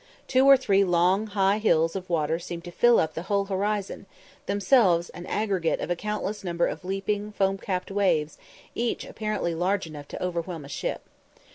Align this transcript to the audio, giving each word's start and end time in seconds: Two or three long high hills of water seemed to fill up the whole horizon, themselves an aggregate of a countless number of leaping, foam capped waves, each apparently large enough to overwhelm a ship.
Two 0.27 0.47
or 0.47 0.57
three 0.57 0.83
long 0.83 1.27
high 1.27 1.59
hills 1.59 1.95
of 1.95 2.09
water 2.09 2.39
seemed 2.39 2.63
to 2.63 2.71
fill 2.71 2.99
up 2.99 3.13
the 3.13 3.21
whole 3.29 3.45
horizon, 3.45 4.07
themselves 4.47 5.11
an 5.11 5.27
aggregate 5.27 5.79
of 5.79 5.91
a 5.91 5.95
countless 5.95 6.43
number 6.43 6.65
of 6.65 6.83
leaping, 6.83 7.31
foam 7.31 7.59
capped 7.59 7.91
waves, 7.91 8.39
each 8.73 9.05
apparently 9.05 9.53
large 9.53 9.85
enough 9.85 10.07
to 10.07 10.23
overwhelm 10.23 10.65
a 10.65 10.69
ship. 10.69 11.01